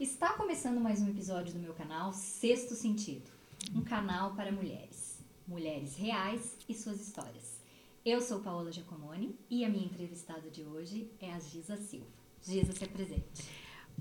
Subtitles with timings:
[0.00, 3.30] Está começando mais um episódio do meu canal Sexto Sentido,
[3.74, 7.60] um canal para mulheres, mulheres reais e suas histórias.
[8.02, 12.06] Eu sou Paola Giacomoni e a minha entrevistada de hoje é a Giza Silva.
[12.40, 13.44] Giza, se apresente.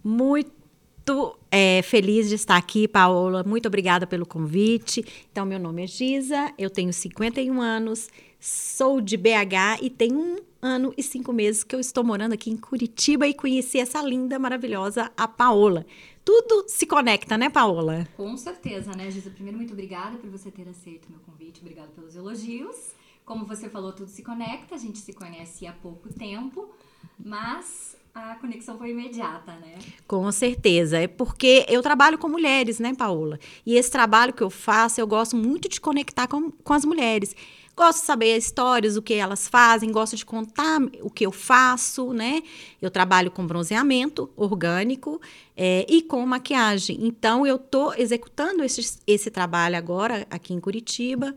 [0.01, 3.43] Muito é, feliz de estar aqui, Paola.
[3.43, 5.03] Muito obrigada pelo convite.
[5.31, 8.09] Então, meu nome é Giza, eu tenho 51 anos,
[8.39, 12.49] sou de BH e tenho um ano e cinco meses que eu estou morando aqui
[12.49, 15.85] em Curitiba e conheci essa linda, maravilhosa, a Paola.
[16.23, 18.07] Tudo se conecta, né, Paola?
[18.15, 19.29] Com certeza, né, Giza?
[19.29, 22.93] Primeiro, muito obrigada por você ter aceito meu convite, obrigada pelos elogios.
[23.25, 26.69] Como você falou, tudo se conecta, a gente se conhece há pouco tempo,
[27.17, 29.75] mas a conexão foi imediata, né?
[30.07, 30.97] Com certeza.
[30.97, 33.39] É porque eu trabalho com mulheres, né, Paola?
[33.65, 37.35] E esse trabalho que eu faço, eu gosto muito de conectar com, com as mulheres.
[37.75, 42.11] Gosto de saber histórias, o que elas fazem, gosto de contar o que eu faço,
[42.11, 42.43] né?
[42.81, 45.21] Eu trabalho com bronzeamento orgânico
[45.55, 46.97] é, e com maquiagem.
[47.01, 51.33] Então, eu estou executando esse, esse trabalho agora aqui em Curitiba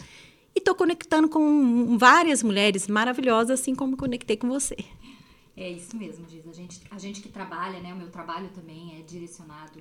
[0.54, 4.76] e estou conectando com várias mulheres maravilhosas, assim como conectei com você.
[5.62, 6.44] É isso mesmo, Diz.
[6.48, 7.94] A gente, a gente que trabalha, né?
[7.94, 9.78] O meu trabalho também é direcionado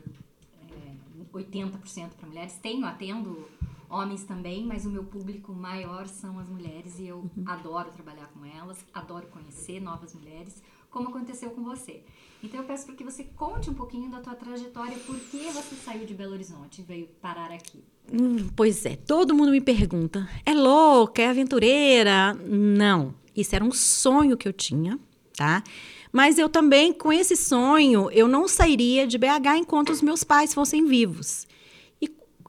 [0.70, 0.94] é,
[1.34, 2.60] 80% para mulheres.
[2.62, 3.50] Tenho, atendo
[3.90, 7.44] homens também, mas o meu público maior são as mulheres e eu uhum.
[7.48, 12.04] adoro trabalhar com elas, adoro conhecer novas mulheres, como aconteceu com você.
[12.44, 15.76] Então eu peço para que você conte um pouquinho da tua trajetória, por que você
[15.76, 17.84] saiu de Belo Horizonte e veio parar aqui.
[18.14, 22.36] Hum, pois é, todo mundo me pergunta: é louca, é aventureira?
[22.36, 25.00] Não, isso era um sonho que eu tinha,
[25.42, 25.64] tá?
[26.12, 30.54] Mas eu também, com esse sonho, eu não sairia de BH enquanto os meus pais
[30.54, 31.48] fossem vivos.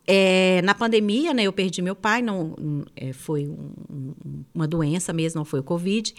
[0.06, 2.54] É, na pandemia, né, eu perdi meu pai, não
[2.94, 4.12] é, foi um,
[4.52, 6.12] uma doença mesmo, não foi o Covid.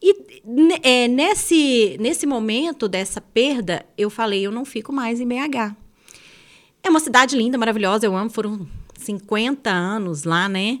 [0.00, 0.16] E
[0.82, 5.76] é, nesse, nesse momento dessa perda, eu falei, eu não fico mais em BH.
[6.82, 10.78] É uma cidade linda, maravilhosa, eu amo, foram 50 anos lá, né?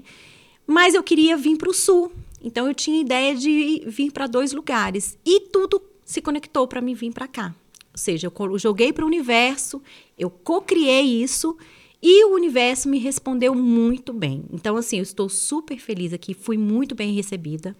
[0.66, 2.12] Mas eu queria vir para o sul.
[2.46, 5.18] Então eu tinha ideia de vir para dois lugares.
[5.26, 7.52] E tudo se conectou para mim vir para cá.
[7.92, 9.82] Ou seja, eu joguei para o universo,
[10.16, 11.56] eu co-criei isso
[12.00, 14.44] e o universo me respondeu muito bem.
[14.52, 17.76] Então, assim, eu estou super feliz aqui, fui muito bem recebida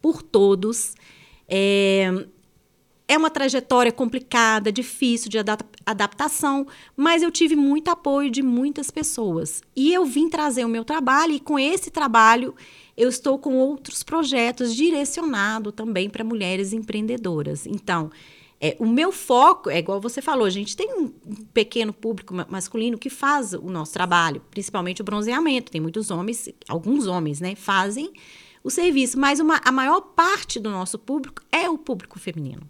[0.00, 0.94] por todos.
[1.48, 2.26] É,
[3.08, 5.38] é uma trajetória complicada, difícil de
[5.84, 9.62] adaptação, mas eu tive muito apoio de muitas pessoas.
[9.76, 12.54] E eu vim trazer o meu trabalho, e com esse trabalho
[12.96, 17.66] eu estou com outros projetos direcionados também para mulheres empreendedoras.
[17.66, 18.10] Então,
[18.60, 21.08] é, o meu foco é igual você falou, a gente tem um
[21.52, 25.70] pequeno público masculino que faz o nosso trabalho, principalmente o bronzeamento.
[25.70, 28.12] Tem muitos homens, alguns homens, né, fazem
[28.64, 32.68] o serviço, mas uma, a maior parte do nosso público é o público feminino.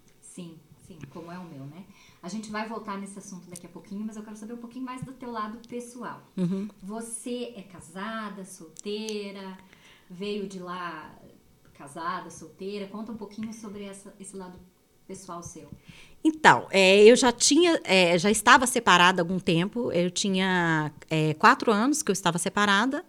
[1.30, 1.84] É o meu, né?
[2.22, 4.84] A gente vai voltar nesse assunto daqui a pouquinho, mas eu quero saber um pouquinho
[4.84, 6.20] mais do teu lado pessoal.
[6.36, 6.68] Uhum.
[6.82, 9.56] Você é casada, solteira,
[10.10, 11.14] veio de lá
[11.74, 12.86] casada, solteira?
[12.86, 14.58] Conta um pouquinho sobre essa, esse lado
[15.06, 15.70] pessoal seu?
[16.24, 19.92] Então, é, eu já tinha, é, já estava separada há algum tempo.
[19.92, 23.04] Eu tinha é, quatro anos que eu estava separada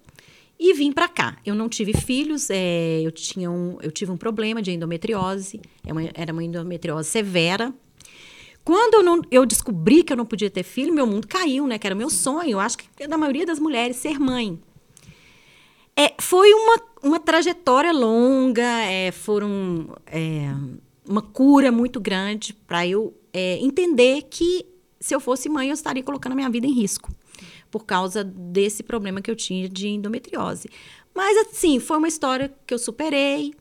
[0.59, 1.37] e vim para cá.
[1.45, 2.49] Eu não tive filhos.
[2.49, 5.59] É, eu tinha um, eu tive um problema de endometriose.
[5.83, 7.73] É era uma endometriose severa.
[8.67, 11.79] Quando eu, não, eu descobri que eu não podia ter filho, meu mundo caiu, né?
[11.79, 12.49] Que era meu sonho.
[12.49, 14.59] Eu acho que da maioria das mulheres ser mãe.
[15.95, 18.67] É, foi uma, uma trajetória longa.
[18.83, 20.53] É, foram é,
[21.07, 24.65] uma cura muito grande para eu é, entender que
[24.99, 27.09] se eu fosse mãe, eu estaria colocando a minha vida em risco
[27.71, 30.69] por causa desse problema que eu tinha de endometriose.
[31.15, 33.53] Mas, assim, foi uma história que eu superei.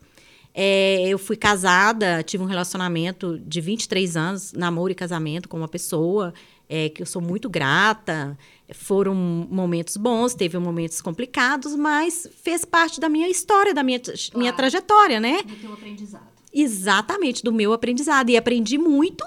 [0.58, 5.68] É, eu fui casada, tive um relacionamento de 23 anos, namoro e casamento com uma
[5.68, 6.32] pessoa
[6.66, 8.38] é, que eu sou muito grata.
[8.72, 14.18] Foram momentos bons, teve momentos complicados, mas fez parte da minha história, da minha, claro.
[14.34, 15.42] minha trajetória, né?
[15.42, 16.26] Do teu aprendizado.
[16.50, 18.30] Exatamente, do meu aprendizado.
[18.30, 19.26] E aprendi muito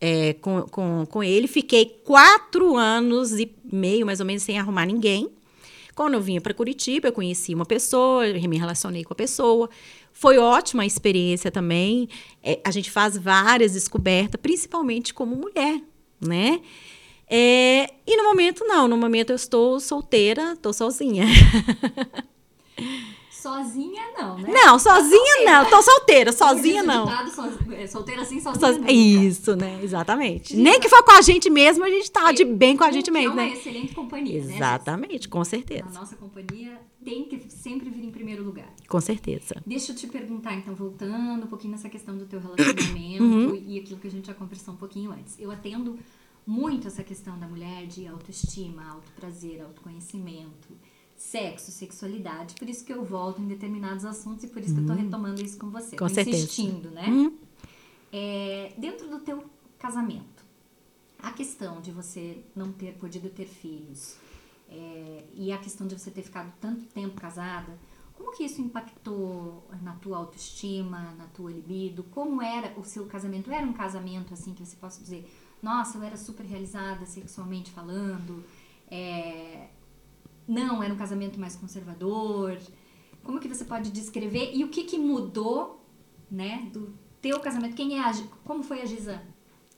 [0.00, 1.46] é, com, com, com ele.
[1.46, 5.30] Fiquei quatro anos e meio, mais ou menos, sem arrumar ninguém.
[5.98, 9.68] Quando eu vinha para Curitiba, eu conheci uma pessoa, me relacionei com a pessoa.
[10.12, 12.08] Foi ótima a experiência também.
[12.40, 15.82] É, a gente faz várias descobertas, principalmente como mulher,
[16.20, 16.60] né?
[17.28, 18.86] É, e no momento, não.
[18.86, 21.26] No momento, eu estou solteira, estou sozinha.
[23.40, 24.50] Sozinha não, né?
[24.52, 25.70] Não, sozinha tá não.
[25.70, 27.06] Tô solteira, sozinha não.
[27.06, 29.78] Ditado, so, é, solteira assim, sozinha so, Isso, né?
[29.80, 30.56] Exatamente.
[30.56, 32.90] Sim, Nem que for com a gente mesmo, a gente tá de bem com a
[32.90, 33.44] gente mesmo, né?
[33.44, 35.30] É uma excelente companhia, né, Exatamente, né?
[35.30, 35.86] com certeza.
[35.86, 38.68] A nossa companhia tem que sempre vir em primeiro lugar.
[38.88, 39.54] Com certeza.
[39.64, 43.54] Deixa eu te perguntar, então, voltando um pouquinho nessa questão do teu relacionamento uhum.
[43.54, 45.38] e aquilo que a gente já conversou um pouquinho antes.
[45.38, 45.96] Eu atendo
[46.44, 50.68] muito essa questão da mulher de autoestima, autoprazer, autoconhecimento,
[51.18, 52.54] sexo, sexualidade.
[52.54, 55.42] Por isso que eu volto em determinados assuntos e por isso que eu tô retomando
[55.42, 55.96] isso com você.
[55.96, 56.38] Com tô certeza.
[56.38, 57.06] insistindo, né?
[57.08, 57.36] Hum.
[58.10, 59.44] É, dentro do teu
[59.78, 60.44] casamento,
[61.18, 64.16] a questão de você não ter podido ter filhos
[64.70, 67.76] é, e a questão de você ter ficado tanto tempo casada,
[68.14, 72.04] como que isso impactou na tua autoestima, na tua libido?
[72.04, 73.50] Como era o seu casamento?
[73.50, 75.28] Era um casamento assim que você possa dizer,
[75.60, 78.44] nossa, eu era super realizada sexualmente falando?
[78.90, 79.68] É,
[80.48, 82.58] não, era um casamento mais conservador?
[83.22, 85.84] Como que você pode descrever e o que que mudou,
[86.30, 87.76] né, do teu casamento?
[87.76, 88.12] Quem é a,
[88.44, 89.20] como foi a Giza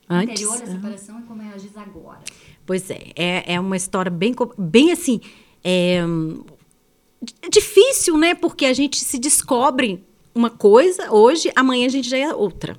[0.09, 2.21] Antes, anterior à separação e como é a Giza agora?
[2.65, 5.21] Pois é, é, é uma história bem, bem assim,
[5.65, 6.03] é,
[7.51, 8.35] difícil, né?
[8.35, 12.79] Porque a gente se descobre uma coisa hoje, amanhã a gente já é outra.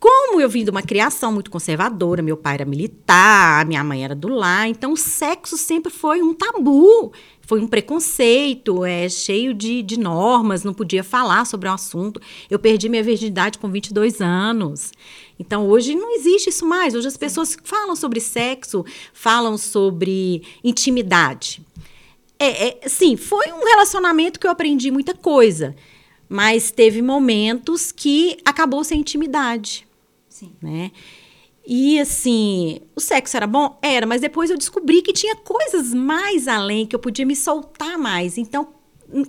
[0.00, 4.14] Como eu vim de uma criação muito conservadora, meu pai era militar, minha mãe era
[4.14, 9.82] do lar, então o sexo sempre foi um tabu, foi um preconceito, é cheio de,
[9.82, 12.20] de normas, não podia falar sobre o assunto.
[12.48, 14.92] Eu perdi minha virgindade com 22 anos.
[15.36, 16.94] Então hoje não existe isso mais.
[16.94, 21.60] Hoje as pessoas falam sobre sexo, falam sobre intimidade.
[22.38, 25.74] É, é, sim, foi um relacionamento que eu aprendi muita coisa,
[26.28, 29.87] mas teve momentos que acabou sem intimidade
[30.38, 30.52] Sim.
[30.62, 30.92] né?
[31.66, 33.78] E assim, o sexo era bom?
[33.82, 37.98] Era, mas depois eu descobri que tinha coisas mais além, que eu podia me soltar
[37.98, 38.38] mais.
[38.38, 38.68] Então,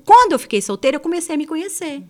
[0.06, 2.02] quando eu fiquei solteira, eu comecei a me conhecer,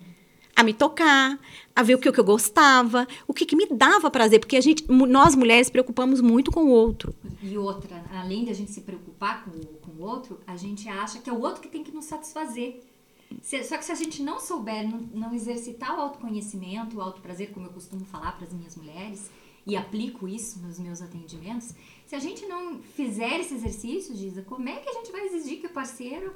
[0.56, 1.40] a me tocar,
[1.76, 4.56] a ver o que, o que eu gostava, o que, que me dava prazer, porque
[4.56, 7.16] a gente, nós mulheres preocupamos muito com o outro.
[7.42, 11.20] E outra, além de a gente se preocupar com, com o outro, a gente acha
[11.20, 12.82] que é o outro que tem que nos satisfazer.
[13.42, 17.52] Se- só que se a gente não souber, não, não exercitar o autoconhecimento, o autoprazer,
[17.52, 19.30] como eu costumo falar para as minhas mulheres,
[19.68, 21.74] e aplico isso nos meus atendimentos,
[22.08, 25.60] se a gente não fizer esse exercício, Giza, como é que a gente vai exigir
[25.60, 26.34] que o parceiro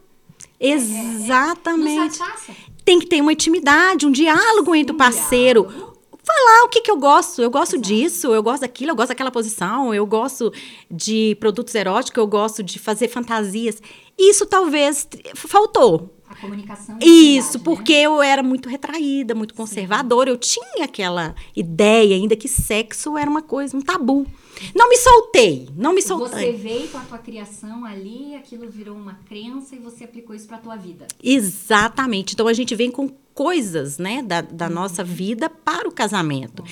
[0.59, 0.83] nos
[1.23, 2.15] Exatamente.
[2.17, 2.53] satisfaça?
[2.85, 5.63] Tem que ter uma intimidade, um diálogo entre o parceiro.
[5.63, 5.93] diálogo.
[6.25, 7.41] falar o que, que eu gosto.
[7.41, 7.87] Eu gosto Exato.
[7.89, 10.53] disso, eu gosto daquilo, eu gosto daquela posição, eu gosto
[10.89, 13.81] de produtos eróticos, eu gosto de fazer fantasias.
[14.17, 16.09] Isso talvez faltou.
[16.33, 16.97] A comunicação.
[17.01, 17.63] Isso, né?
[17.63, 20.29] porque eu era muito retraída, muito conservadora.
[20.29, 24.25] Eu tinha aquela ideia ainda que sexo era uma coisa, um tabu.
[24.75, 26.53] Não me soltei, não me Você soltei.
[26.53, 30.57] veio com a tua criação ali, aquilo virou uma crença e você aplicou isso pra
[30.57, 31.07] tua vida.
[31.23, 32.33] Exatamente.
[32.33, 36.63] Então a gente vem com coisas, né, da, da nossa vida para o casamento.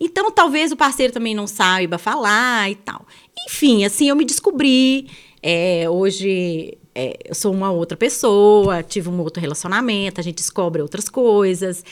[0.00, 3.06] Então, talvez o parceiro também não saiba falar e tal.
[3.46, 5.06] Enfim, assim, eu me descobri.
[5.42, 10.82] é, hoje é, eu sou uma outra pessoa, tive um outro relacionamento, a gente descobre
[10.82, 11.84] outras coisas.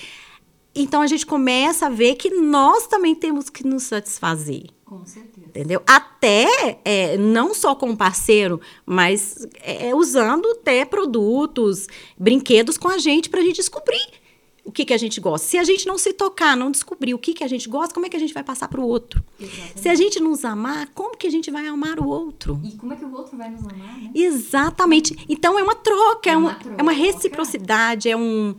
[0.75, 4.65] Então, a gente começa a ver que nós também temos que nos satisfazer.
[4.85, 5.47] Com certeza.
[5.47, 5.81] Entendeu?
[5.87, 11.87] Até, é, não só com o parceiro, mas é, usando até produtos,
[12.19, 14.26] brinquedos com a gente para a gente descobrir
[14.67, 15.47] o que, que a gente gosta.
[15.47, 18.05] Se a gente não se tocar, não descobrir o que, que a gente gosta, como
[18.05, 19.23] é que a gente vai passar para o outro?
[19.39, 19.81] Exatamente.
[19.81, 22.61] Se a gente nos amar, como que a gente vai amar o outro?
[22.65, 24.11] E como é que o outro vai nos amar, né?
[24.13, 25.17] Exatamente.
[25.29, 26.93] Então é uma troca, é, É uma, uma é uma troca.
[26.93, 28.57] reciprocidade, é um,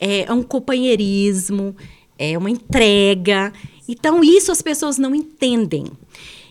[0.00, 1.76] é, é um companheirismo,
[2.18, 3.52] é uma entrega.
[3.86, 5.84] Então isso as pessoas não entendem.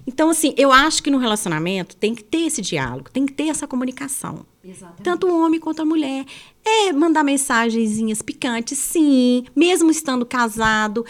[0.08, 3.48] Então, assim, eu acho que no relacionamento tem que ter esse diálogo, tem que ter
[3.48, 4.46] essa comunicação.
[4.68, 5.04] Exatamente.
[5.04, 6.26] Tanto o homem quanto a mulher.
[6.66, 11.06] É mandar mensagenzinhas picantes, sim, mesmo estando casado.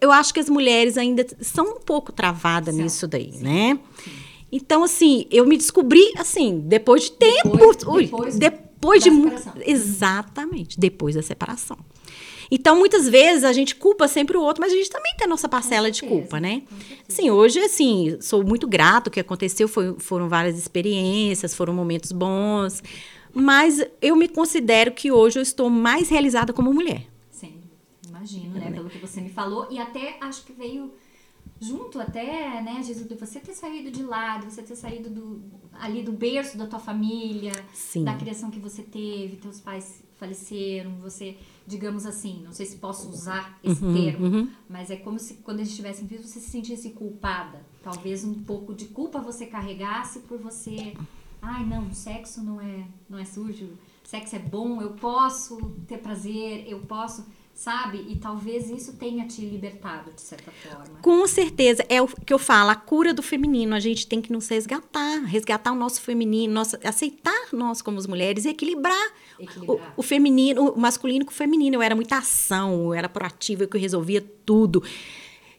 [0.00, 3.78] Eu acho que as mulheres ainda são um pouco travadas nisso daí, sim, né?
[4.50, 7.50] Então, assim, eu me descobri, assim, depois de tempo.
[7.56, 9.70] Depois- depois depois da de.
[9.70, 11.76] Exatamente, depois da separação.
[12.50, 15.28] Então, muitas vezes a gente culpa sempre o outro, mas a gente também tem a
[15.28, 16.62] nossa parcela de culpa, né?
[17.06, 19.08] Sim, hoje, assim, sou muito grato.
[19.08, 22.82] O que aconteceu foi- foram várias experiências, foram momentos bons.
[23.34, 27.06] Mas eu me considero que hoje eu estou mais realizada como mulher.
[27.32, 27.58] Dúvida.
[28.08, 28.70] Imagino, né?
[28.70, 29.66] Pelo que você me falou.
[29.70, 30.92] E até acho que veio
[31.60, 35.42] junto até, né, Jesus, de você ter saído de lá, de você ter saído do,
[35.72, 38.04] ali do berço da tua família, Sim.
[38.04, 41.36] da criação que você teve, teus pais faleceram, você,
[41.66, 45.70] digamos assim, não sei se posso usar esse termo, mas é como se quando eles
[45.70, 47.64] estivessem vivos você se sentisse culpada.
[47.82, 50.94] Talvez um pouco de culpa você carregasse por você.
[51.40, 56.64] Ai, não, sexo não é, não é sujo, sexo é bom, eu posso ter prazer,
[56.66, 57.24] eu posso,
[57.58, 58.06] sabe?
[58.08, 61.00] E talvez isso tenha te libertado de certa forma.
[61.02, 63.74] Com certeza, é o que eu falo, a cura do feminino.
[63.74, 68.06] A gente tem que nos resgatar, resgatar o nosso feminino, nosso, aceitar nós como as
[68.06, 69.92] mulheres e equilibrar, Equilibrar.
[69.96, 71.74] O, o feminino, o masculino com o feminino.
[71.74, 74.80] Eu era muita ação, eu era proativa, eu que resolvia tudo.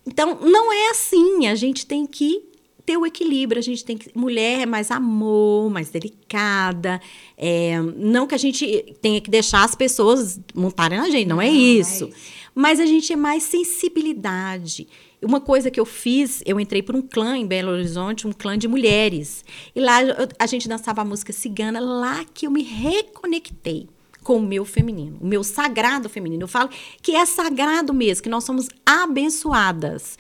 [0.08, 1.48] Então, não é assim.
[1.48, 2.50] A gente tem que
[2.90, 4.10] ter o equilíbrio, a gente tem que.
[4.18, 7.00] Mulher é mais amor, mais delicada.
[7.38, 11.46] É, não que a gente tenha que deixar as pessoas montarem na gente, não é,
[11.46, 12.06] não, isso.
[12.06, 12.18] é isso.
[12.56, 14.88] Mas a gente é mais sensibilidade.
[15.22, 18.58] Uma coisa que eu fiz, eu entrei por um clã em Belo Horizonte, um clã
[18.58, 19.46] de mulheres.
[19.76, 20.00] E lá
[20.40, 23.88] a gente dançava a música cigana, lá que eu me reconectei
[24.24, 26.42] com o meu feminino, o meu sagrado feminino.
[26.42, 26.72] Eu falo
[27.04, 30.18] que é sagrado mesmo, que nós somos abençoadas.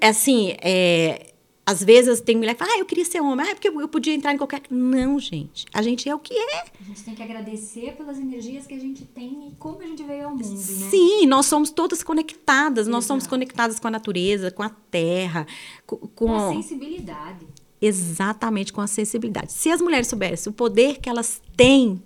[0.00, 1.29] Assim, é,
[1.70, 3.88] às vezes tem mulher que fala, ah, eu queria ser homem, ah, é porque eu
[3.88, 4.60] podia entrar em qualquer.
[4.68, 5.66] Não, gente.
[5.72, 6.64] A gente é o que é.
[6.80, 10.02] A gente tem que agradecer pelas energias que a gente tem e como a gente
[10.02, 10.56] veio ao mundo, né?
[10.56, 12.86] Sim, nós somos todas conectadas.
[12.86, 12.90] Exato.
[12.90, 15.46] Nós somos conectadas com a natureza, com a terra,
[15.86, 17.46] com, com a sensibilidade.
[17.80, 19.52] Exatamente, com a sensibilidade.
[19.52, 22.02] Se as mulheres soubessem o poder que elas têm,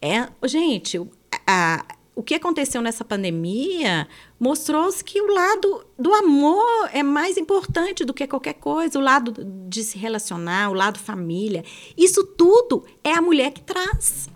[0.00, 0.98] é, gente,
[1.46, 4.06] a, o que aconteceu nessa pandemia
[4.38, 9.32] mostrou-se que o lado do amor é mais importante do que qualquer coisa, o lado
[9.68, 11.64] de se relacionar, o lado família.
[11.96, 14.28] Isso tudo é a mulher que traz.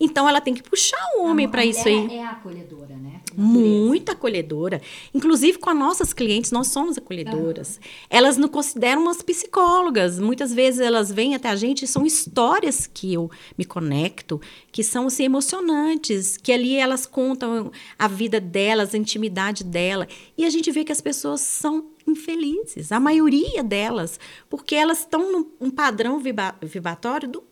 [0.00, 2.16] Então ela tem que puxar o homem para isso aí.
[2.16, 3.05] É acolhedora, né?
[3.36, 4.80] Muito acolhedora.
[5.14, 7.76] Inclusive com as nossas clientes, nós somos acolhedoras.
[7.76, 7.90] Uhum.
[8.10, 10.18] Elas nos consideram umas psicólogas.
[10.18, 14.40] Muitas vezes elas vêm até a gente, são histórias que eu me conecto,
[14.72, 20.08] que são assim, emocionantes, que ali elas contam a vida delas, a intimidade dela.
[20.36, 25.50] E a gente vê que as pessoas são infelizes, a maioria delas, porque elas estão
[25.60, 26.20] num padrão
[26.62, 27.42] vibratório do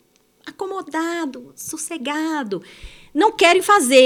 [0.47, 2.63] acomodado, sossegado.
[3.15, 3.97] Não querem fazer.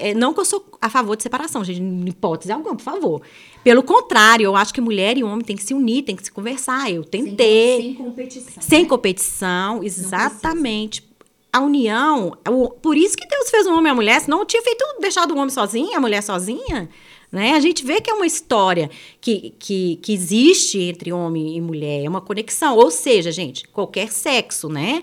[0.00, 3.22] É, não que eu sou a favor de separação, gente, em hipótese alguma, por favor.
[3.62, 6.32] Pelo contrário, eu acho que mulher e homem têm que se unir, têm que se
[6.32, 6.90] conversar.
[6.90, 7.76] Eu tentei.
[7.76, 8.62] Sem, sem competição.
[8.62, 8.88] Sem né?
[8.88, 11.14] competição, exatamente.
[11.52, 12.36] A união,
[12.82, 15.32] por isso que Deus fez o homem e a mulher, senão eu tinha feito deixado
[15.32, 16.88] o homem sozinho, a mulher sozinha.
[17.30, 17.52] Né?
[17.52, 22.04] A gente vê que é uma história que, que, que existe entre homem e mulher,
[22.04, 22.76] é uma conexão.
[22.76, 25.02] Ou seja, gente, qualquer sexo, né?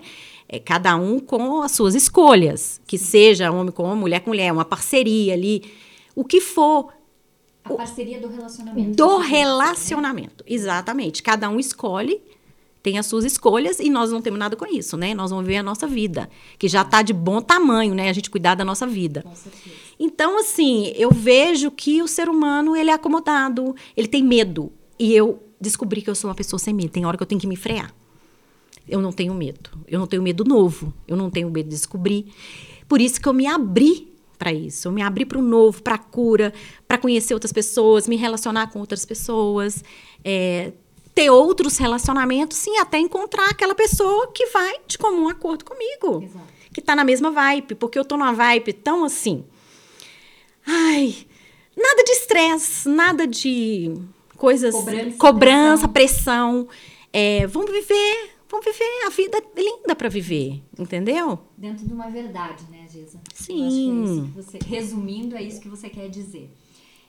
[0.52, 4.52] É, cada um com as suas escolhas, que seja homem com homem, mulher com mulher,
[4.52, 5.64] uma parceria ali,
[6.14, 6.92] o que for.
[7.64, 8.94] A parceria do relacionamento.
[8.94, 10.54] Do relacionamento, né?
[10.54, 11.22] exatamente.
[11.22, 12.20] Cada um escolhe,
[12.82, 15.14] tem as suas escolhas e nós não temos nada com isso, né?
[15.14, 16.28] Nós vamos ver a nossa vida,
[16.58, 18.10] que já está de bom tamanho, né?
[18.10, 19.22] A gente cuidar da nossa vida.
[19.22, 19.74] Com certeza.
[19.98, 24.70] Então, assim, eu vejo que o ser humano, ele é acomodado, ele tem medo.
[24.98, 26.90] E eu descobri que eu sou uma pessoa sem medo.
[26.90, 27.94] Tem hora que eu tenho que me frear.
[28.88, 29.70] Eu não tenho medo.
[29.86, 30.92] Eu não tenho medo novo.
[31.06, 32.32] Eu não tenho medo de descobrir.
[32.88, 34.88] Por isso que eu me abri para isso.
[34.88, 36.52] Eu me abri para o novo, para a cura,
[36.88, 39.84] para conhecer outras pessoas, me relacionar com outras pessoas,
[40.24, 40.72] é,
[41.14, 46.24] ter outros relacionamentos, sim, até encontrar aquela pessoa que vai de comum acordo comigo.
[46.24, 46.44] Exato.
[46.72, 47.76] Que está na mesma vibe.
[47.76, 49.44] Porque eu estou numa vibe tão assim.
[50.66, 51.16] Ai,
[51.76, 53.94] nada de estresse, nada de
[54.36, 54.74] coisas.
[54.74, 56.64] Cobrança, cobrança pressão.
[56.64, 56.68] pressão.
[57.12, 61.38] É, vamos viver vamos viver a vida linda para viver, entendeu?
[61.56, 63.18] Dentro de uma verdade, né, Giza?
[63.32, 64.26] Sim.
[64.26, 66.54] É você, resumindo, é isso que você quer dizer.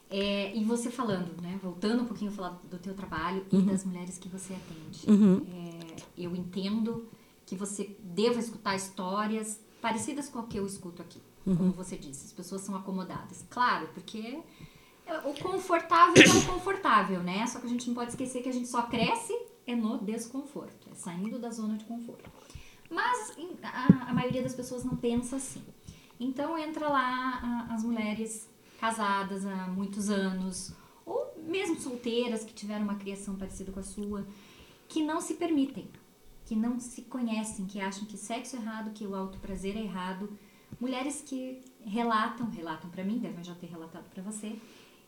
[0.09, 3.59] É, e você falando, né, voltando um pouquinho a falar do teu trabalho uhum.
[3.59, 5.09] e das mulheres que você atende.
[5.09, 5.45] Uhum.
[5.51, 7.09] É, eu entendo
[7.45, 11.19] que você deva escutar histórias parecidas com a que eu escuto aqui.
[11.45, 11.57] Uhum.
[11.57, 13.43] Como você disse, as pessoas são acomodadas.
[13.50, 14.39] Claro, porque
[15.25, 17.45] o confortável é o confortável, né?
[17.47, 19.33] Só que a gente não pode esquecer que a gente só cresce
[19.65, 22.29] é no desconforto, é saindo da zona de conforto.
[22.89, 25.63] Mas a, a maioria das pessoas não pensa assim.
[26.20, 27.39] Então entra lá
[27.70, 30.74] a, as mulheres casadas há muitos anos,
[31.05, 34.27] ou mesmo solteiras que tiveram uma criação parecida com a sua,
[34.88, 35.89] que não se permitem,
[36.46, 39.82] que não se conhecem, que acham que sexo é errado, que o auto prazer é
[39.82, 40.29] errado.
[40.79, 44.60] Mulheres que relatam, relatam para mim, devem já ter relatado para você,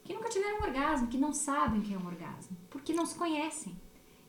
[0.03, 3.05] que nunca tiveram um orgasmo, que não sabem o que é um orgasmo, porque não
[3.05, 3.75] se conhecem.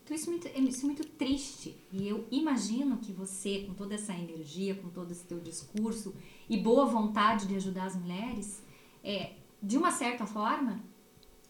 [0.06, 1.76] Então isso é, muito, isso é muito triste.
[1.92, 6.14] E eu imagino que você, com toda essa energia, com todo esse teu discurso
[6.48, 8.62] e boa vontade de ajudar as mulheres,
[9.02, 10.80] é, de uma certa forma,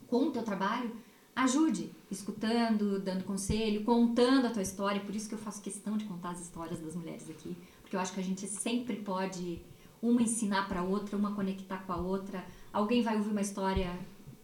[0.06, 0.96] com o teu trabalho,
[1.34, 5.02] ajude, escutando, dando conselho, contando a tua história.
[5.02, 8.00] Por isso que eu faço questão de contar as histórias das mulheres aqui, porque eu
[8.00, 9.60] acho que a gente sempre pode
[10.00, 12.42] uma ensinar para outra, uma conectar com a outra.
[12.72, 13.98] Alguém vai ouvir uma história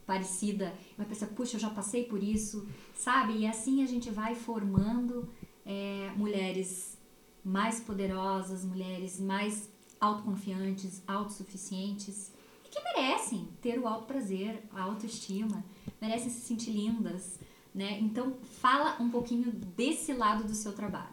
[0.07, 3.39] parecida, vai pensar, puxa, eu já passei por isso, sabe?
[3.39, 5.29] E assim a gente vai formando
[5.65, 6.99] é, mulheres
[7.45, 12.33] mais poderosas, mulheres mais autoconfiantes, autossuficientes
[12.65, 15.65] e que merecem ter o alto prazer, a autoestima,
[16.01, 17.39] merecem se sentir lindas,
[17.75, 17.99] né?
[18.01, 21.13] Então, fala um pouquinho desse lado do seu trabalho.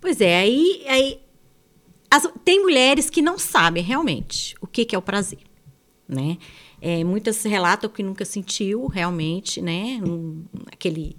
[0.00, 1.20] Pois é, aí, aí
[2.10, 5.42] as, tem mulheres que não sabem realmente o que, que é o prazer,
[6.08, 6.38] né?
[6.80, 10.00] É, muitas relatam que nunca sentiu realmente, né?
[10.02, 11.16] Um, aquele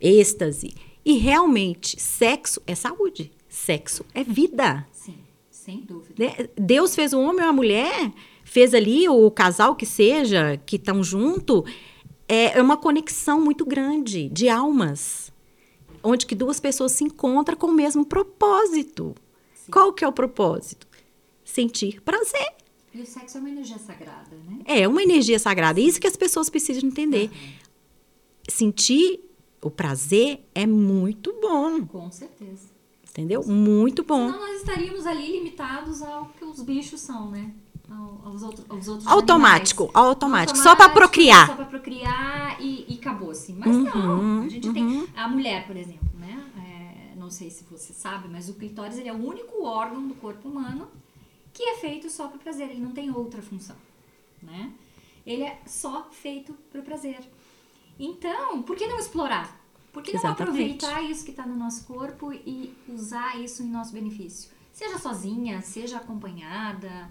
[0.00, 0.74] êxtase.
[1.04, 3.32] E realmente, sexo é saúde.
[3.48, 4.86] Sexo é vida.
[4.92, 5.18] Sim,
[5.50, 6.14] sem dúvida.
[6.18, 6.48] Né?
[6.56, 8.12] Deus fez o homem e a mulher,
[8.44, 11.64] fez ali o casal que seja, que estão junto,
[12.28, 15.32] é é uma conexão muito grande de almas,
[16.02, 19.14] onde que duas pessoas se encontram com o mesmo propósito.
[19.54, 19.72] Sim.
[19.72, 20.86] Qual que é o propósito?
[21.44, 22.59] Sentir prazer.
[22.92, 24.58] E o sexo é uma energia sagrada, né?
[24.64, 25.78] É uma energia sagrada.
[25.80, 27.30] Isso que as pessoas precisam entender.
[27.32, 27.60] Aham,
[28.48, 29.20] Sentir
[29.62, 32.68] o prazer é muito bom, Com certeza.
[33.10, 33.44] entendeu?
[33.46, 34.26] Muito bom.
[34.26, 37.52] Senão nós estaríamos ali limitados ao que os bichos são, né?
[37.88, 40.06] Ao- Aos, outros, aos outros Automático, animais.
[40.08, 41.46] automático, só para Automático, procriar.
[41.48, 43.52] Só pra procriar e, e acabou-se.
[43.52, 44.82] Mas Uhum, não, a gente tem...
[44.84, 45.06] uhum.
[45.14, 46.44] A mulher, por exemplo, né?
[47.12, 50.14] É, não sei se você sabe, mas o clitóris ele é o único órgão do
[50.14, 50.88] corpo humano
[51.52, 52.70] que é feito só para prazer.
[52.70, 53.76] Ele não tem outra função,
[54.42, 54.72] né?
[55.26, 57.20] Ele é só feito para prazer.
[57.98, 59.60] Então, por que não explorar?
[59.92, 60.42] Por que não Exatamente.
[60.42, 64.50] aproveitar isso que está no nosso corpo e usar isso em nosso benefício?
[64.72, 67.10] Seja sozinha, seja acompanhada,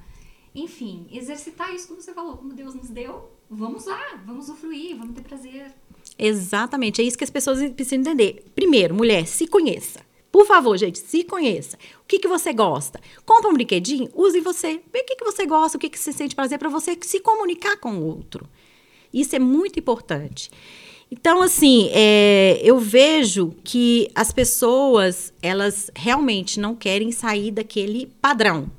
[0.55, 3.29] enfim, exercitar isso como você falou, como Deus nos deu.
[3.50, 5.74] Vamos lá, vamos usufruir, vamos ter prazer.
[6.17, 8.46] Exatamente, é isso que as pessoas precisam entender.
[8.55, 10.00] Primeiro, mulher, se conheça.
[10.32, 11.78] Por favor, gente, se conheça.
[12.04, 13.00] O que, que você gosta?
[13.26, 14.82] Compra um brinquedinho, use você.
[14.94, 17.20] Vê o que, que você gosta, o que, que você sente prazer para você se
[17.20, 18.48] comunicar com o outro.
[19.14, 20.52] Isso é muito importante.
[21.12, 28.70] Então, assim, é, eu vejo que as pessoas, elas realmente não querem sair daquele padrão.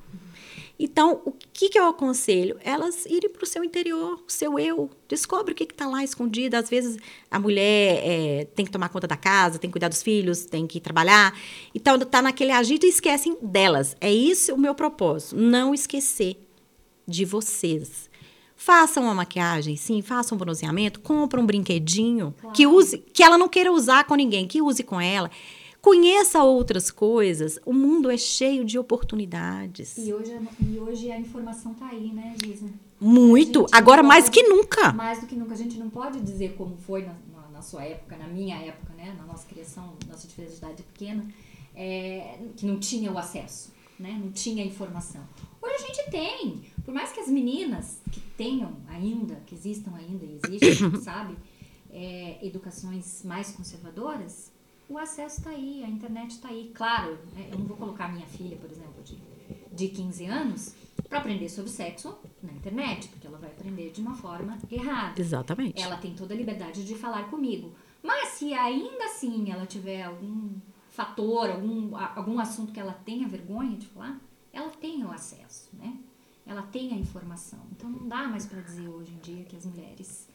[0.82, 2.58] Então, o que, que eu aconselho?
[2.64, 4.88] Elas irem para o seu interior, o seu eu.
[5.06, 6.56] Descobre o que está lá escondido.
[6.56, 6.96] Às vezes,
[7.30, 10.66] a mulher é, tem que tomar conta da casa, tem que cuidar dos filhos, tem
[10.66, 11.38] que trabalhar.
[11.74, 13.94] Então, está naquele agito e esquecem delas.
[14.00, 15.36] É isso o meu propósito.
[15.36, 16.38] Não esquecer
[17.06, 18.08] de vocês.
[18.56, 22.54] Façam uma maquiagem, sim, façam um bronzeamento, compra um brinquedinho Claro.
[22.56, 25.30] que use, que ela não queira usar com ninguém, que use com ela.
[25.82, 27.58] Conheça outras coisas.
[27.64, 29.96] O mundo é cheio de oportunidades.
[29.96, 32.66] E hoje, e hoje a informação tá aí, né, Giza?
[33.00, 33.66] Muito.
[33.72, 34.92] Agora mais pode- que nunca.
[34.92, 35.54] Mais do que nunca.
[35.54, 38.92] A gente não pode dizer como foi na, na- na sua época, na minha época,
[38.94, 39.14] né?
[39.18, 41.26] Na nossa criação, nossa diferença de idade pequena,
[41.74, 44.18] é, que não tinha o acesso, né?
[44.22, 45.22] Não tinha informação.
[45.62, 46.62] Hoje a gente tem.
[46.84, 51.36] Por mais que as meninas que tenham ainda, que existam ainda e existem, sabe?
[51.92, 54.49] é, educações mais conservadoras,
[54.90, 56.72] o acesso está aí, a internet está aí.
[56.74, 59.16] Claro, né, eu não vou colocar minha filha, por exemplo, de,
[59.72, 60.74] de 15 anos,
[61.08, 65.20] para aprender sobre sexo na internet, porque ela vai aprender de uma forma errada.
[65.20, 65.80] Exatamente.
[65.80, 67.72] Ela tem toda a liberdade de falar comigo.
[68.02, 70.54] Mas se ainda assim ela tiver algum
[70.88, 74.20] fator, algum, algum assunto que ela tenha vergonha de falar,
[74.52, 75.96] ela tem o acesso, né?
[76.44, 77.60] Ela tem a informação.
[77.70, 80.28] Então não dá mais para dizer hoje em dia que as mulheres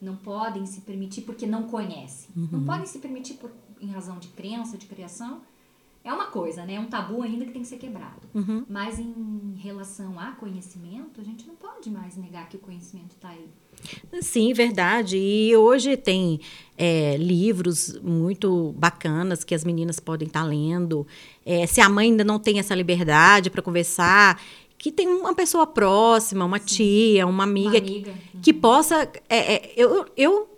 [0.00, 2.30] não podem se permitir porque não conhecem.
[2.34, 3.52] Não podem se permitir por,
[3.82, 5.42] em razão de crença, de criação.
[6.04, 6.74] É uma coisa, né?
[6.74, 8.22] É um tabu ainda que tem que ser quebrado.
[8.34, 8.64] Uhum.
[8.68, 13.28] Mas em relação a conhecimento, a gente não pode mais negar que o conhecimento está
[13.28, 13.46] aí.
[14.20, 15.16] Sim, verdade.
[15.16, 16.40] E hoje tem
[16.76, 21.06] é, livros muito bacanas que as meninas podem estar lendo.
[21.46, 24.40] É, se a mãe ainda não tem essa liberdade para conversar,
[24.76, 28.14] que tem uma pessoa próxima, uma tia, uma amiga, Uma amiga.
[28.42, 29.08] que possa.
[29.28, 30.48] é, é, eu, eu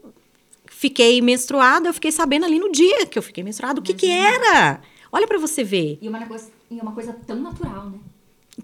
[0.84, 4.10] fiquei menstruada, eu fiquei sabendo ali no dia que eu fiquei menstruada o que, que
[4.10, 4.82] era.
[5.10, 5.98] Olha para você ver.
[6.02, 7.98] E uma, coisa, e uma coisa tão natural, né?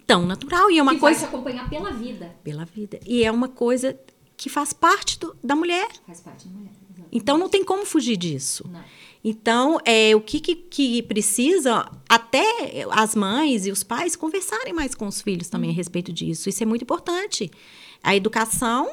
[0.06, 0.70] Tão natural.
[0.70, 1.26] E é uma que vai coisa.
[1.26, 2.36] te acompanhar pela vida.
[2.44, 3.00] Pela vida.
[3.06, 3.98] E é uma coisa
[4.36, 5.88] que faz parte do- da mulher.
[6.06, 6.72] Faz parte da mulher.
[7.10, 8.68] Então não tem como fugir disso.
[8.70, 8.84] Não.
[9.24, 12.44] Então, é, o que, que, que precisa, até
[12.90, 16.48] as mães e os pais conversarem mais com os filhos também a respeito disso.
[16.48, 17.50] Isso é muito importante.
[18.02, 18.88] A educação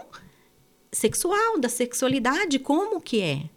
[0.98, 3.50] sexual, da sexualidade, como que é.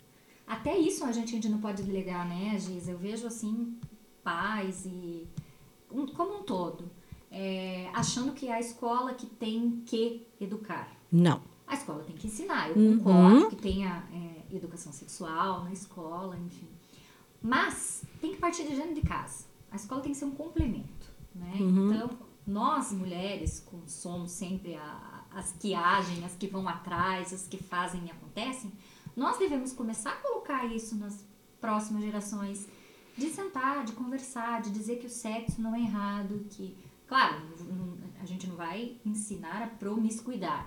[0.47, 2.89] Até isso a gente não pode delegar, né, Giz?
[2.89, 3.79] Eu vejo, assim,
[4.23, 5.27] pais e...
[5.91, 6.91] um- como um todo.
[7.33, 10.91] é, achando que é a escola que tem que educar.
[11.13, 11.41] Não.
[11.65, 12.71] A escola tem que ensinar.
[12.71, 12.99] Eu Uhum.
[12.99, 16.67] concordo que tenha é, educação sexual na escola, enfim.
[17.41, 19.45] Mas tem que partir de dentro de casa.
[19.71, 21.53] A escola tem que ser um complemento, né?
[21.61, 21.95] Uhum.
[21.95, 22.11] Então,
[22.45, 27.57] nós mulheres, com- somos sempre a- as que agem, as que vão atrás, as que
[27.59, 28.73] fazem e acontecem,
[29.17, 31.25] nós devemos começar a colocar isso nas
[31.61, 32.67] próximas gerações.
[33.19, 36.75] De sentar, de conversar, de dizer que o sexo não é errado, que...
[37.07, 37.37] Claro,
[38.23, 40.67] a gente não vai ensinar a promiscuidade.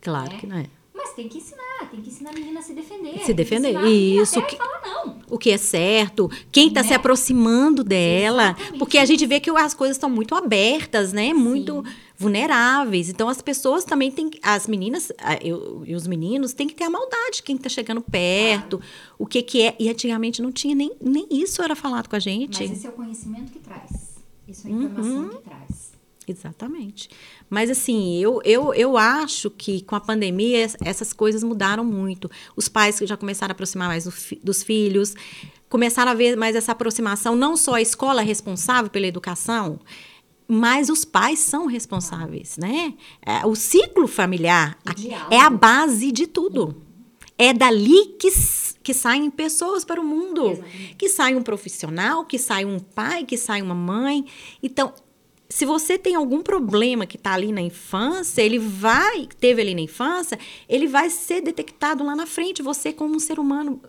[0.00, 0.38] Claro É.
[0.38, 0.66] que não é.
[0.92, 3.18] Mas tem que ensinar, tem que ensinar a menina a se defender.
[3.24, 5.18] Se defender, isso, que- falar não.
[5.30, 6.88] O que é certo, quem está Né?
[6.88, 8.50] se aproximando dela.
[8.50, 11.32] Exatamente Porque a gente vê que as coisas estão muito abertas, né?
[11.32, 11.84] Muito.
[11.84, 11.92] Sim,
[12.24, 13.08] vulneráveis.
[13.08, 16.90] Então, as pessoas também têm, as meninas eu- e os meninos têm que ter a
[16.90, 18.80] maldade, quem está chegando perto,
[19.18, 19.76] o que que é.
[19.78, 22.60] E antigamente não tinha nem, nem isso era falado com a gente.
[22.62, 23.90] Mas esse é o conhecimento que traz.
[24.48, 25.28] Isso é a informação Uhum.
[25.28, 25.94] que traz.
[26.26, 27.10] Exatamente.
[27.50, 32.30] Mas assim, eu, eu, eu acho que com a pandemia es- essas coisas mudaram muito.
[32.56, 34.04] Os pais que já começaram a aproximar mais
[34.42, 35.14] dos filhos,
[35.68, 39.78] começaram a ver mais essa aproximação, não só a escola responsável pela educação,
[40.46, 42.94] mas os pais são responsáveis, né?
[43.24, 44.78] É, O ciclo familiar
[45.30, 46.82] é a base de tudo.
[47.36, 48.28] É dali que,
[48.82, 50.50] que saem pessoas para o mundo.
[50.50, 50.94] Exatamente.
[50.96, 54.24] Que sai um profissional, que sai um pai, que sai uma mãe.
[54.62, 54.92] Então,
[55.48, 59.80] se você tem algum problema que está ali na infância, ele vai, teve ali na
[59.80, 62.62] infância, ele vai ser detectado lá na frente.
[62.62, 63.80] Você, como um ser humano,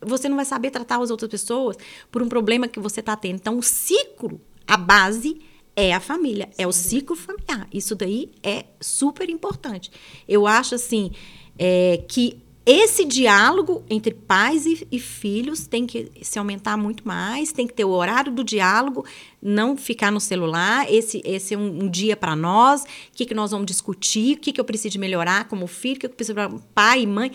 [0.00, 1.76] você não vai saber tratar as outras pessoas
[2.10, 3.36] por um problema que você está tendo.
[3.36, 5.40] Então, o ciclo, a base
[5.74, 7.66] é a família, é o ciclo familiar.
[7.72, 9.90] Isso daí é super importante.
[10.28, 11.12] Eu acho assim
[11.58, 17.50] é, que esse diálogo entre pais e, e filhos tem que se aumentar muito mais,
[17.50, 19.04] tem que ter o horário do diálogo,
[19.40, 20.86] não ficar no celular.
[20.88, 22.82] Esse, esse é um, um dia para nós.
[22.82, 24.36] O que, que nós vamos discutir?
[24.36, 25.96] O que, que eu preciso melhorar como filho?
[25.96, 27.32] O que eu preciso para pai e mãe?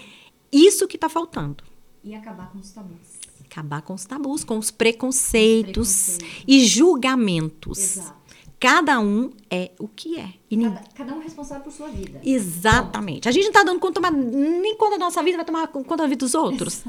[0.50, 1.64] Isso que está faltando.
[2.04, 3.18] E acabar com os tabus.
[3.44, 6.44] Acabar com os tabus, com os preconceitos, preconceitos.
[6.48, 7.98] e julgamentos.
[7.98, 8.27] Exato.
[8.60, 10.34] Cada um é o que é.
[10.50, 12.20] E Cada, cada um responsável por sua vida.
[12.24, 13.30] Exatamente.
[13.30, 16.08] A gente não tá dando conta, nem conta da nossa vida, vai tomar conta da
[16.08, 16.84] vida dos outros.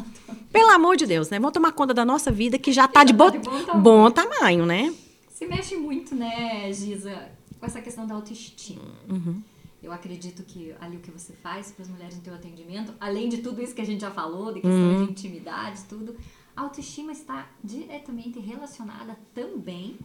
[0.51, 1.39] Pelo amor de Deus, né?
[1.39, 3.65] Vamos tomar conta da nossa vida, que já tá de, já bo tá de bom
[3.65, 3.83] tamanho.
[3.83, 4.95] bom tamanho, né?
[5.31, 8.83] Se mexe muito, né, Giza, com essa questão da autoestima.
[9.09, 9.43] Uhum.
[9.83, 13.29] Eu acredito que ali o que você faz para as mulheres no teu atendimento, além
[13.29, 15.05] de tudo isso que a gente já falou, de questão Uhum.
[15.05, 16.17] de intimidade, tudo,
[16.57, 19.97] a autoestima está diretamente relacionada também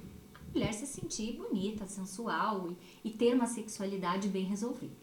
[0.54, 2.70] mulher se sentir bonita, sensual
[3.04, 4.94] e, e ter uma sexualidade bem resolvida.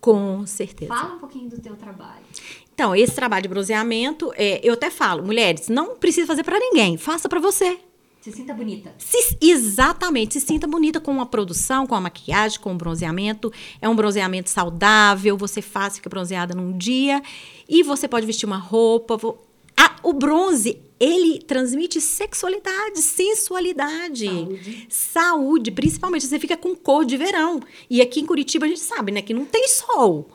[0.00, 0.92] Com certeza.
[0.94, 2.24] Fala um pouquinho do teu trabalho.
[2.72, 6.96] Então, esse trabalho de bronzeamento, é, eu até falo, mulheres, não precisa fazer para ninguém,
[6.96, 7.78] faça para você.
[8.22, 8.94] Se sinta bonita.
[8.98, 13.50] Se- exatamente, se sinta bonita com a produção, com a maquiagem, com o bronzeamento.
[13.80, 17.22] É um bronzeamento saudável, você faz, fica bronzeada num dia.
[17.68, 19.16] E você pode vestir uma roupa.
[19.16, 19.38] vo-
[19.76, 24.26] Ah, o bronze, ele transmite sexualidade, sensualidade.
[24.26, 24.86] Saúde.
[24.90, 26.26] Saúde, principalmente.
[26.26, 27.58] Você fica com cor de verão.
[27.88, 30.28] E aqui em Curitiba a gente sabe, né, que não tem sol.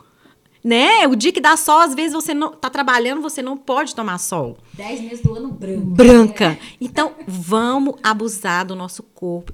[0.64, 1.06] Né?
[1.06, 4.18] O dia que dá sol, às vezes você não tá trabalhando, você não pode tomar
[4.18, 5.86] sol Dez meses do ano branco.
[5.86, 6.58] branca.
[6.80, 9.52] Então, vamos abusar do nosso corpo.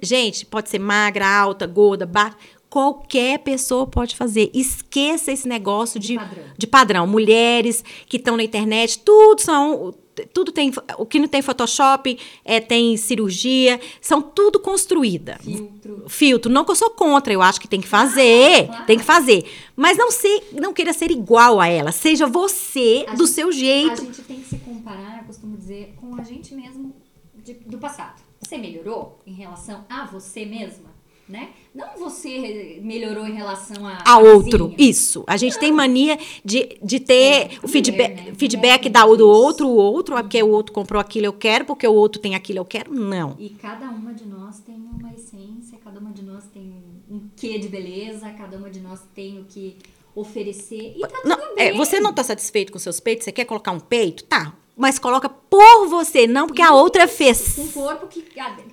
[0.00, 2.36] Gente, pode ser magra, alta, gorda, baixa.
[2.70, 4.50] Qualquer pessoa pode fazer.
[4.54, 6.44] Esqueça esse negócio de, De padrão.
[6.56, 7.06] de padrão.
[7.08, 9.92] Mulheres que estão na internet, tudo são.
[10.34, 10.70] Tudo tem.
[10.98, 15.38] O que não tem Photoshop, é, tem cirurgia, são tudo construída.
[15.42, 16.04] Filtro.
[16.08, 18.84] Filtro, não que eu sou contra, eu acho que tem que fazer, claro.
[18.86, 19.44] tem que fazer.
[19.74, 21.92] Mas não ser, não queira ser igual a ela.
[21.92, 24.02] Seja você A do gente- seu A jeito.
[24.02, 26.94] gente tem que se comparar, eu costumo dizer, com a gente mesmo
[27.42, 28.20] de- do passado.
[28.40, 30.91] Você melhorou em relação a você mesma?
[31.28, 31.50] Né?
[31.74, 34.68] Não você melhorou em relação a, a outro.
[34.68, 34.90] vizinha.
[34.90, 35.24] Isso.
[35.26, 38.34] A gente tem mania de, de ter É, o feedback, mulher, né?
[38.36, 41.64] feedback Mulher da, do outro, o outro, ah, porque o outro comprou aquilo, eu quero,
[41.64, 42.92] porque o outro tem aquilo, eu quero.
[42.92, 43.34] Não.
[43.38, 46.74] E cada uma de nós tem uma essência, cada uma de nós tem
[47.10, 49.76] um quê de beleza, cada uma de nós tem o que
[50.14, 50.94] oferecer.
[50.96, 51.68] E tá tudo Não, bem.
[51.68, 53.24] é, você não está satisfeito com seus peitos?
[53.24, 54.24] Você quer colocar um peito?
[54.24, 54.54] Tá.
[54.74, 57.56] Mas coloca por você, não porque a outra fez.
[57.56, 58.24] Com um corpo que.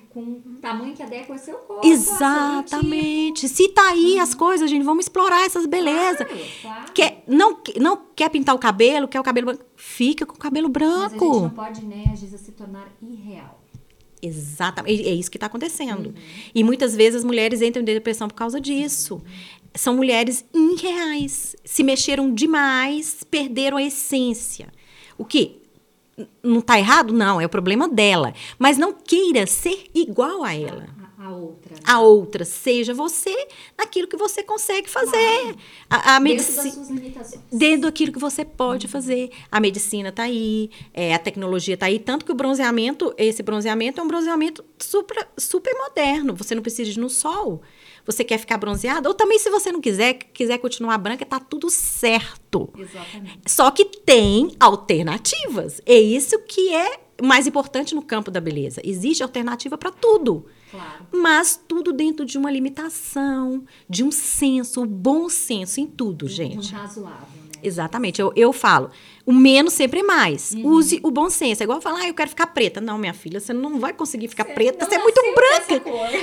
[0.08, 1.86] com um tamanho que adequa ao seu corpo.
[1.86, 3.48] Exatamente.
[3.48, 6.26] Se tá aí as coisas, gente, vamos explorar essas belezas.
[6.26, 6.92] Claro, claro.
[6.94, 9.64] Quer, não, não quer pintar o cabelo, quer o cabelo branco?
[9.76, 11.40] Fica com o cabelo Mas a gente branco.
[11.42, 13.60] não pode, né, a Giza, se tornar irreal.
[14.22, 15.06] Exatamente.
[15.06, 16.14] É isso que está acontecendo.
[16.54, 19.22] E muitas vezes as mulheres entram em depressão por causa disso.
[19.74, 21.56] São mulheres irreais.
[21.64, 24.68] Se mexeram demais, perderam a essência.
[25.16, 25.59] O que?
[26.42, 27.12] Não está errado?
[27.12, 28.34] Não, é o problema dela.
[28.58, 30.86] Mas não queira ser igual a ela.
[31.18, 31.74] A, a outra.
[31.84, 33.34] A outra, seja você
[33.78, 35.54] naquilo que você consegue fazer.
[35.88, 37.42] A, a Dentro medicina das suas limitações.
[37.50, 39.30] dentro daquilo que você pode fazer.
[39.50, 44.00] A medicina está aí, é, a tecnologia está aí, tanto que o bronzeamento, esse bronzeamento
[44.00, 46.34] é um bronzeamento super, super moderno.
[46.34, 47.62] Você não precisa ir no sol.
[48.06, 49.08] Você quer ficar bronzeada?
[49.08, 52.70] Ou também, se você não quiser, quiser continuar branca, tá tudo certo.
[52.76, 53.40] Exatamente.
[53.46, 55.80] Só que tem alternativas.
[55.86, 58.80] É isso que é mais importante no campo da beleza.
[58.84, 60.46] Existe alternativa para tudo.
[60.70, 61.06] Claro.
[61.12, 66.74] Mas tudo dentro de uma limitação, de um senso, um bom senso em tudo, gente.
[66.74, 67.50] Um razoável, né?
[67.62, 68.20] Exatamente.
[68.20, 68.90] Eu, eu falo,
[69.26, 70.54] O menos sempre é mais.
[70.64, 71.62] Use o bom senso.
[71.62, 72.80] É igual falar, ah, eu quero ficar preta.
[72.80, 75.82] Não, minha filha, você não vai conseguir ficar preta, você é muito branca.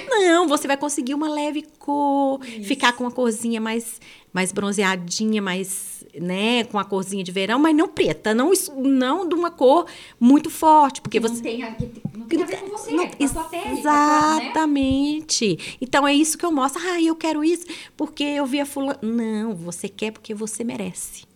[0.09, 4.01] Não, você vai conseguir uma leve cor, ficar com uma corzinha mais,
[4.33, 9.35] mais bronzeadinha, mais, né, com a corzinha de verão, mas não preta, não, não de
[9.35, 9.85] uma cor
[10.19, 11.75] muito forte, porque Que você não tem, a,
[12.17, 13.63] não tem a ver com você, não, com a sua pele.
[13.65, 13.79] né?
[13.79, 15.77] Exatamente.
[15.79, 16.81] Então é isso que eu mostro.
[16.85, 18.99] Ah, eu quero isso porque eu vi a fulana.
[19.01, 21.26] Não, você quer porque você merece.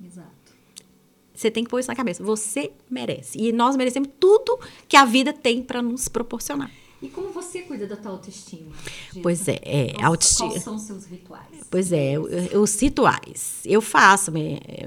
[1.42, 2.24] Você tem que pôr isso na cabeça.
[2.24, 3.38] Você merece.
[3.40, 6.70] E nós merecemos tudo que a vida tem para nos proporcionar.
[7.02, 8.72] E como você cuida da tua autoestima?
[9.10, 9.22] Gisa?
[9.24, 10.50] Pois é, é Quais- autoestima.
[10.50, 11.48] Quais são os seus rituais?
[11.72, 13.62] Pois é, os rituais.
[13.66, 14.32] Eu faço,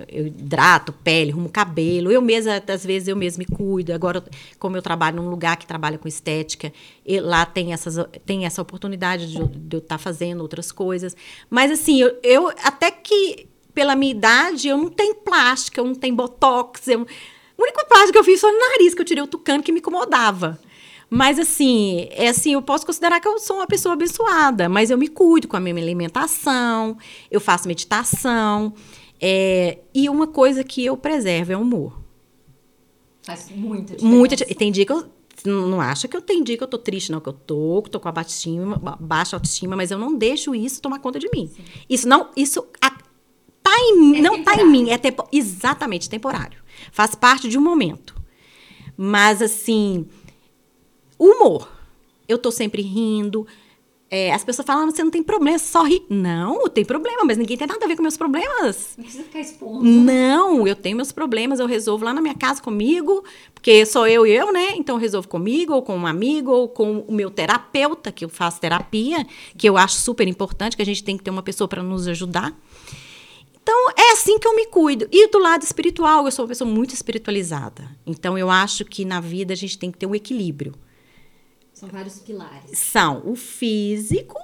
[0.08, 2.12] eu hidrato pele, rumo cabelo.
[2.12, 3.92] Eu mesma, às vezes, eu mesma me cuido.
[3.92, 4.22] Agora,
[4.60, 6.72] como eu trabalho num lugar que trabalha com estética,
[7.04, 11.16] e lá tem, essas, tem essa oportunidade de, eu- de eu estar fazendo outras coisas.
[11.50, 15.94] Mas, assim, eu, eu até que, pela minha idade, eu não tenho plástica, eu não
[15.94, 16.86] tenho botox.
[16.88, 19.62] Eu, a única plástica que eu fiz foi no nariz, que eu tirei o tucano
[19.62, 20.58] que me incomodava.
[21.10, 24.98] Mas assim, é assim, eu posso considerar que eu sou uma pessoa abençoada, mas eu
[24.98, 26.96] me cuido com a minha alimentação,
[27.30, 28.72] eu faço meditação.
[29.20, 32.00] é, e uma coisa que eu preservo é o humor.
[33.22, 34.06] Faz muita diferença.
[34.16, 35.06] Muita, tem dia que eu
[35.46, 37.90] não acha que eu tenho dia que eu tô triste, não, que eu tô, que
[37.90, 41.28] tô com a autoestima, ba- baixa autoestima, mas eu não deixo isso tomar conta de
[41.30, 41.50] mim.
[41.88, 42.96] Isso não, isso a-
[43.64, 44.70] tá em É não tá em temporário.
[44.70, 46.58] mim, é tempo, exatamente temporário.
[46.92, 48.14] Faz parte de um momento.
[48.96, 50.06] Mas assim,
[51.18, 51.68] humor.
[52.28, 53.46] Eu tô sempre rindo.
[54.10, 56.06] É, as pessoas falam, ah, você não tem problema, você só ri.
[56.08, 58.94] Não, tem problema, mas ninguém tem nada a ver com meus problemas.
[58.96, 59.82] Não precisa ficar expondo.
[59.82, 64.24] Não, eu tenho meus problemas, eu resolvo lá na minha casa comigo, porque sou eu
[64.24, 64.68] e eu, né?
[64.76, 68.28] Então eu resolvo comigo, ou com um amigo, ou com o meu terapeuta, que eu
[68.28, 69.26] faço terapia,
[69.58, 72.06] que eu acho super importante, que a gente tem que ter uma pessoa para nos
[72.06, 72.56] ajudar.
[73.64, 75.08] Então, é assim que eu me cuido.
[75.10, 77.88] E do lado espiritual, eu sou uma pessoa muito espiritualizada.
[78.04, 80.74] Então, eu acho que na vida a gente tem que ter um equilíbrio
[81.72, 82.78] São vários pilares.
[82.78, 84.38] são o físico,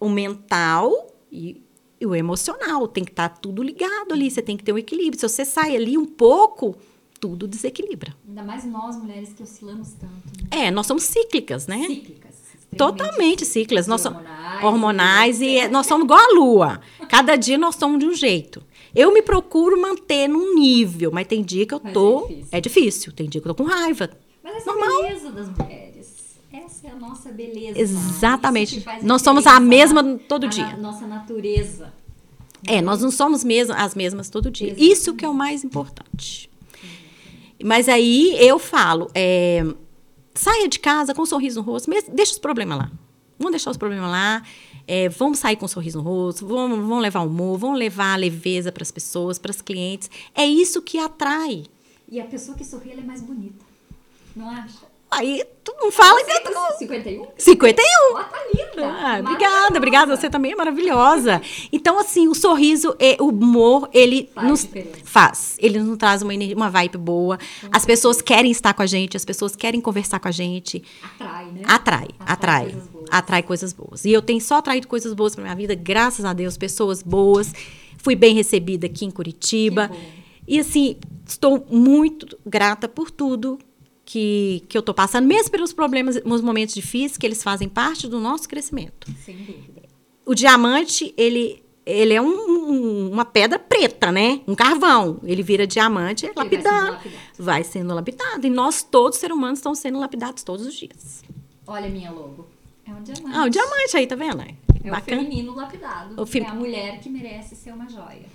[0.00, 0.90] o mental
[1.30, 1.62] e,
[2.00, 2.88] e o emocional.
[2.88, 4.28] Tem que estar tudo ligado ali.
[4.28, 5.20] Você tem que ter um equilíbrio.
[5.20, 6.76] Se você sai ali um pouco,
[7.20, 8.12] tudo desequilibra.
[8.26, 10.42] Ainda mais nós, mulheres, que oscilamos tanto.
[10.50, 10.66] Né?
[10.66, 11.86] É, nós somos cíclicas, né?
[11.86, 12.39] Cíclicas.
[12.76, 13.86] Totalmente cíclicas.
[13.86, 16.80] Nós somos hormonais, hormonais e nós somos igual a lua.
[17.08, 18.62] Cada dia nós somos de um jeito.
[18.94, 22.20] Eu me procuro manter num nível, mas tem dia que eu Mas é tô.
[22.26, 22.48] difícil.
[22.52, 23.12] É difícil.
[23.12, 24.10] Tem dia que eu tô com raiva.
[24.42, 25.02] Mas essa é a Normal.
[25.02, 26.20] beleza das mulheres.
[26.52, 27.78] Essa é a nossa beleza.
[27.78, 28.84] Exatamente.
[29.02, 30.66] Nós somos a mesma na- todo a dia.
[30.66, 31.92] na- nossa natureza.
[32.66, 34.68] É, nós não somos mesmo, as mesmas todo dia.
[34.68, 34.92] Exatamente.
[34.92, 36.50] Isso que é o mais importante.
[37.62, 39.64] Mas aí eu falo, é,
[40.34, 42.90] saia de casa com um sorriso no rosto, deixa os problemas lá.
[43.38, 44.42] Vamos deixar os problemas lá.
[44.86, 48.70] é, vamos sair com um sorriso no rosto, vamos, vamos levar humor, vamos levar leveza
[48.70, 50.10] para as pessoas, para os clientes.
[50.34, 51.64] É isso que atrai.
[52.08, 53.64] E a pessoa que sorri, ela é mais bonita.
[54.34, 54.89] Não acha?
[55.10, 57.26] Aí tu não fala que com 51?
[57.36, 57.82] 51.
[58.14, 58.86] Ó, tá linda.
[58.86, 60.16] Ah, obrigada, obrigada.
[60.16, 61.42] Você também é maravilhosa.
[61.72, 65.00] Então, assim, o sorriso, é, o humor, ele Faz nos diferença.
[65.04, 65.56] faz.
[65.58, 67.38] Ele nos traz uma, uma vibe boa.
[67.72, 70.82] As pessoas querem estar com a gente, as pessoas querem conversar com a gente.
[71.02, 71.62] Atrai, né?
[71.66, 72.62] Atrai, Atrai atrai.
[72.70, 73.08] coisas boas.
[73.10, 74.04] Atrai coisas boas.
[74.04, 77.52] E eu tenho só atraído coisas boas pra minha vida, graças a Deus, pessoas boas.
[77.98, 79.90] Fui bem recebida aqui em Curitiba.
[80.46, 80.96] E assim,
[81.26, 83.58] estou muito grata por tudo
[84.12, 88.08] que, que eu tô passando, mesmo pelos problemas, nos momentos difíceis, que eles fazem parte
[88.08, 89.06] do nosso crescimento.
[89.24, 89.82] Sem dúvida.
[90.26, 94.40] O diamante, ele, ele é um- um- uma pedra preta, né?
[94.48, 95.20] Um carvão.
[95.22, 96.92] Ele vira diamante, é vai sendo lapidado.
[96.92, 97.22] lapidado.
[97.38, 98.46] Vai sendo lapidado.
[98.46, 101.22] E nós, todos, seres humanos, estamos sendo lapidados todos os dias.
[101.64, 102.48] Olha a minha logo.
[102.84, 103.36] É um diamante.
[103.36, 104.40] Ah, o diamante aí, tá vendo?
[104.42, 105.22] É o Bacana.
[105.22, 106.20] feminino lapidado.
[106.20, 108.26] O fem- É a mulher que merece ser uma joia.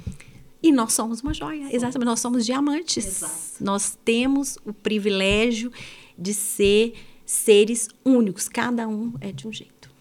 [0.65, 1.67] E nós somos uma joia.
[1.71, 3.05] Exatamente, nós somos diamantes.
[3.05, 3.33] Exato.
[3.63, 5.71] Nós temos o privilégio
[6.17, 8.49] de ser seres únicos.
[8.49, 9.91] Cada um é de um jeito.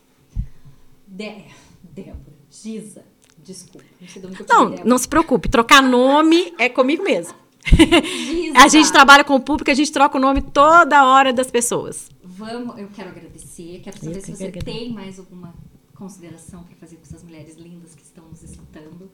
[1.06, 1.44] De...
[1.82, 2.16] Débora,
[2.50, 3.04] Giza,
[3.36, 3.84] desculpa.
[4.00, 5.50] Não eu Não, não se preocupe.
[5.50, 7.34] Trocar nome é comigo mesmo.
[7.66, 8.56] Giza.
[8.64, 12.08] A gente trabalha com o público, a gente troca o nome toda hora das pessoas.
[12.22, 13.80] Vamos, eu quero agradecer.
[13.84, 14.78] Quero Eu saber que se você agradeço.
[14.78, 15.54] tem mais alguma
[15.94, 19.10] consideração para fazer com essas mulheres lindas que estão nos escutando.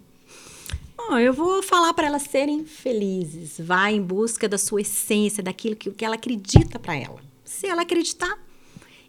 [0.97, 3.59] Bom, eu vou falar para elas serem felizes.
[3.59, 7.21] Vá em busca da sua essência, daquilo que, que ela acredita para ela.
[7.45, 8.39] Se ela acreditar,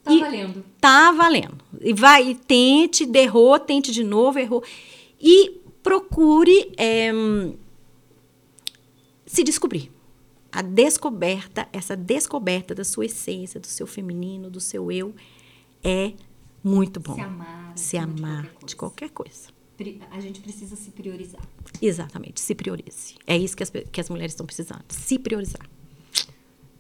[0.04, 0.66] Tá E- valendo.
[0.80, 1.58] tá valendo.
[1.80, 4.64] E vai, e tente, errou, tente de novo, errou.
[5.20, 7.12] E procure é,
[9.26, 9.92] se descobrir.
[10.52, 15.14] A descoberta, essa descoberta da sua essência, do seu feminino, do seu eu,
[15.84, 16.14] é
[16.64, 17.14] muito bom.
[17.16, 17.74] Se amar.
[17.78, 18.66] Se acima de amar qualquer coisa.
[18.68, 19.61] de qualquer coisa.
[20.12, 21.42] A gente precisa se priorizar.
[21.82, 23.16] Exatamente, se priorize.
[23.26, 25.68] É isso que as, que as mulheres estão precisando, se priorizar.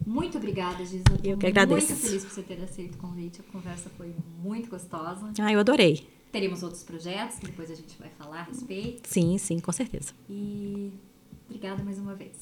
[0.05, 1.03] Muito obrigada, Giza.
[1.23, 1.91] Eu que agradeço.
[1.91, 3.41] muito feliz por você ter aceito o convite.
[3.41, 5.31] A conversa foi muito gostosa.
[5.39, 6.07] Ah, eu adorei.
[6.31, 9.07] Teremos outros projetos que depois a gente vai falar a respeito.
[9.07, 10.13] Sim, sim, com certeza.
[10.29, 10.91] E
[11.45, 12.37] obrigada mais uma vez.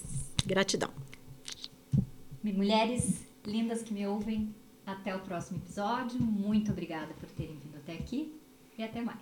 [0.45, 0.91] Gratidão.
[2.41, 4.53] Mulheres lindas que me ouvem,
[4.85, 6.19] até o próximo episódio.
[6.19, 8.39] Muito obrigada por terem vindo até aqui
[8.77, 9.19] e até mais.